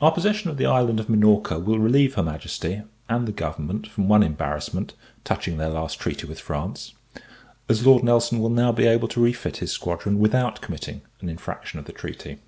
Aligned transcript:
Our 0.00 0.10
possession 0.10 0.48
of 0.48 0.56
the 0.56 0.64
island 0.64 0.98
of 1.00 1.10
Minorca 1.10 1.58
will 1.58 1.78
relieve 1.78 2.14
her 2.14 2.22
Majesty, 2.22 2.84
and 3.10 3.28
the 3.28 3.32
government, 3.32 3.86
from 3.86 4.08
one 4.08 4.22
embarrassment, 4.22 4.94
touching 5.22 5.58
their 5.58 5.68
last 5.68 6.00
treaty 6.00 6.26
with 6.26 6.40
France; 6.40 6.94
as 7.68 7.84
Lord 7.84 8.02
Nelson 8.02 8.38
will 8.38 8.48
now 8.48 8.72
be 8.72 8.86
able 8.86 9.08
to 9.08 9.20
refit 9.22 9.58
his 9.58 9.70
squadron, 9.70 10.18
without 10.18 10.62
committing 10.62 11.02
an 11.20 11.28
infraction 11.28 11.78
of 11.78 11.84
the 11.84 11.92
treaty. 11.92 12.38